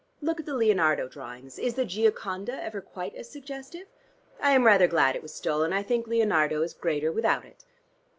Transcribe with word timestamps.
Look 0.19 0.39
at 0.39 0.47
the 0.47 0.55
Leonardo 0.55 1.07
drawings. 1.07 1.59
Is 1.59 1.75
the 1.75 1.85
'Gioconda' 1.85 2.59
ever 2.63 2.81
quite 2.81 3.13
as 3.13 3.29
suggestive? 3.29 3.85
I 4.39 4.49
am 4.53 4.65
rather 4.65 4.87
glad 4.87 5.15
it 5.15 5.21
was 5.21 5.31
stolen. 5.31 5.73
I 5.73 5.83
think 5.83 6.07
Leonardo 6.07 6.63
is 6.63 6.73
greater 6.73 7.11
without 7.11 7.45
it." 7.45 7.65